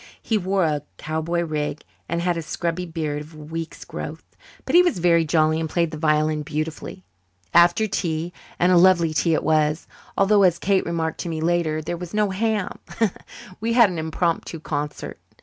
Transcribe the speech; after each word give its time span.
He 0.19 0.35
wore 0.35 0.63
a 0.65 0.81
cowboy 0.97 1.43
rig 1.43 1.83
and 2.09 2.21
had 2.23 2.35
a 2.35 2.41
scrubby 2.41 2.87
beard 2.87 3.21
of 3.21 3.35
a 3.35 3.37
week's 3.37 3.85
growth. 3.85 4.35
But 4.65 4.73
he 4.73 4.81
was 4.81 4.97
very 4.97 5.25
jolly 5.25 5.59
and 5.59 5.69
played 5.69 5.91
the 5.91 5.97
violin 5.99 6.41
beautifully. 6.41 7.03
After 7.53 7.85
tea 7.87 8.33
and 8.57 8.71
a 8.71 8.77
lovely 8.77 9.13
tea 9.13 9.35
it 9.35 9.43
was, 9.43 9.85
although, 10.17 10.41
as 10.41 10.57
Kate 10.57 10.87
remarked 10.87 11.19
to 11.19 11.29
me 11.29 11.39
later, 11.39 11.83
there 11.83 11.97
was 11.97 12.15
no 12.15 12.31
ham 12.31 12.79
we 13.59 13.73
had 13.73 13.91
an 13.91 13.99
impromptu 13.99 14.59
concert. 14.59 15.19
Mr. 15.35 15.39